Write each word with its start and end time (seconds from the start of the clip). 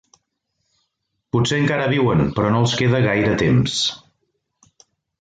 Potser 1.35 1.59
encara 1.65 1.87
viuen, 1.93 2.25
però 2.39 2.51
no 2.57 2.65
els 2.65 2.75
queda 2.83 3.05
gaire 3.07 3.39
temps. 3.47 3.81